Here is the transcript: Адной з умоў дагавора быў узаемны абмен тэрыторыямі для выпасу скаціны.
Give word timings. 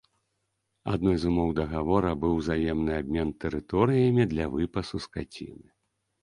Адной 0.93 1.17
з 1.23 1.27
умоў 1.31 1.49
дагавора 1.59 2.11
быў 2.23 2.33
узаемны 2.39 2.91
абмен 3.01 3.29
тэрыторыямі 3.45 4.27
для 4.33 4.45
выпасу 4.57 5.03
скаціны. 5.07 5.67